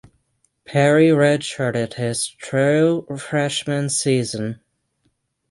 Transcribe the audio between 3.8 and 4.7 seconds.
season.